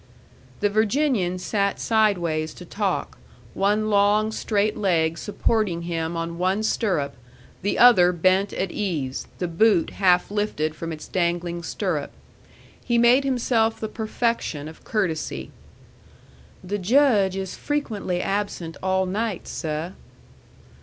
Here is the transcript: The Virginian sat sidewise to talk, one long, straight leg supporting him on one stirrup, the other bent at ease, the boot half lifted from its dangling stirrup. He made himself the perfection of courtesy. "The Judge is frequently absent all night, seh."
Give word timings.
The 0.61 0.69
Virginian 0.71 1.37
sat 1.37 1.79
sidewise 1.79 2.55
to 2.55 2.65
talk, 2.65 3.19
one 3.53 3.91
long, 3.91 4.31
straight 4.31 4.75
leg 4.75 5.15
supporting 5.19 5.83
him 5.83 6.17
on 6.17 6.39
one 6.39 6.63
stirrup, 6.63 7.15
the 7.61 7.77
other 7.77 8.11
bent 8.11 8.51
at 8.51 8.71
ease, 8.71 9.27
the 9.37 9.47
boot 9.47 9.91
half 9.91 10.31
lifted 10.31 10.73
from 10.73 10.91
its 10.91 11.07
dangling 11.07 11.61
stirrup. 11.61 12.09
He 12.83 12.97
made 12.97 13.23
himself 13.23 13.79
the 13.79 13.87
perfection 13.87 14.67
of 14.67 14.83
courtesy. 14.83 15.51
"The 16.63 16.79
Judge 16.79 17.35
is 17.35 17.55
frequently 17.55 18.23
absent 18.23 18.77
all 18.81 19.05
night, 19.05 19.47
seh." 19.47 19.91